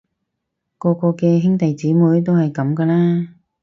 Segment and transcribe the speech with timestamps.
[0.79, 3.35] 個個嘅兄弟姊妹都係噉㗎啦